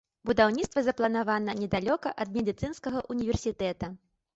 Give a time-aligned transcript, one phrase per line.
[0.27, 3.97] Будаўніцтва запланавана недалёка ад медыцынскага універсітэта.